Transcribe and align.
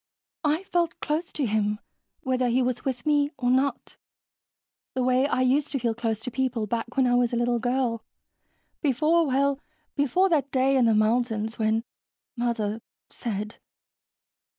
"I 0.43 0.63
felt 0.63 0.99
close 0.99 1.31
to 1.33 1.45
him, 1.45 1.77
whether 2.21 2.47
he 2.49 2.63
was 2.63 2.83
with 2.83 3.05
me 3.05 3.29
or 3.37 3.51
not, 3.51 3.97
the 4.95 5.03
way 5.03 5.27
I 5.27 5.41
used 5.41 5.69
to 5.73 5.79
feel 5.79 5.93
close 5.93 6.19
to 6.21 6.31
people 6.31 6.65
back 6.65 6.97
when 6.97 7.05
I 7.05 7.13
was 7.13 7.33
a 7.33 7.35
little 7.35 7.59
girl, 7.59 8.03
before... 8.81 9.27
well, 9.27 9.59
before 9.95 10.27
that 10.29 10.49
day 10.49 10.75
in 10.75 10.85
the 10.85 10.95
mountains... 10.95 11.59
when 11.59 11.83
Mother 12.35 12.81
said...." 13.11 13.57